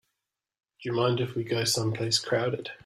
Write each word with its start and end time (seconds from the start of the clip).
Do 0.81 0.89
you 0.89 0.95
mind 0.95 1.19
if 1.19 1.35
we 1.35 1.43
go 1.43 1.63
someplace 1.63 2.17
crowded? 2.17 2.71